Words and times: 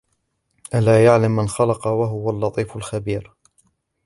ألا 0.75 1.05
يعلم 1.05 1.35
من 1.35 1.47
خلق 1.47 1.87
وهو 1.87 2.29
اللطيف 2.29 2.75
الخبير 2.77 3.33